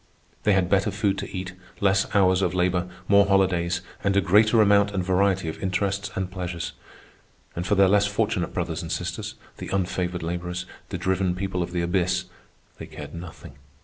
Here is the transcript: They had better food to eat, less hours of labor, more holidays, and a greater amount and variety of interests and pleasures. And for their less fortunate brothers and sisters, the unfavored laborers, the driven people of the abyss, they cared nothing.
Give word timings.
They 0.45 0.53
had 0.53 0.67
better 0.67 0.89
food 0.89 1.19
to 1.19 1.29
eat, 1.29 1.53
less 1.79 2.07
hours 2.15 2.41
of 2.41 2.55
labor, 2.55 2.89
more 3.07 3.27
holidays, 3.27 3.81
and 4.03 4.17
a 4.17 4.19
greater 4.19 4.59
amount 4.59 4.89
and 4.95 5.03
variety 5.03 5.47
of 5.47 5.61
interests 5.61 6.09
and 6.15 6.31
pleasures. 6.31 6.71
And 7.55 7.67
for 7.67 7.75
their 7.75 7.87
less 7.87 8.07
fortunate 8.07 8.51
brothers 8.51 8.81
and 8.81 8.91
sisters, 8.91 9.35
the 9.57 9.67
unfavored 9.67 10.23
laborers, 10.23 10.65
the 10.89 10.97
driven 10.97 11.35
people 11.35 11.61
of 11.61 11.71
the 11.71 11.83
abyss, 11.83 12.25
they 12.79 12.87
cared 12.87 13.13
nothing. 13.13 13.59